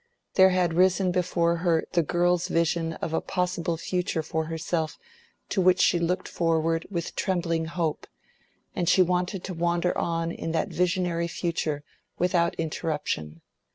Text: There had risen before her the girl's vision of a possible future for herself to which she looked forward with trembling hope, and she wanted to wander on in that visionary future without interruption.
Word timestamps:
There 0.33 0.49
had 0.49 0.73
risen 0.73 1.11
before 1.11 1.57
her 1.57 1.83
the 1.91 2.01
girl's 2.01 2.47
vision 2.47 2.93
of 2.93 3.13
a 3.13 3.21
possible 3.21 3.77
future 3.77 4.23
for 4.23 4.45
herself 4.45 4.97
to 5.49 5.61
which 5.61 5.79
she 5.79 5.99
looked 5.99 6.27
forward 6.27 6.87
with 6.89 7.13
trembling 7.15 7.65
hope, 7.65 8.07
and 8.75 8.89
she 8.89 9.03
wanted 9.03 9.43
to 9.43 9.53
wander 9.53 9.95
on 9.95 10.31
in 10.31 10.53
that 10.53 10.69
visionary 10.69 11.27
future 11.27 11.83
without 12.17 12.55
interruption. 12.55 13.41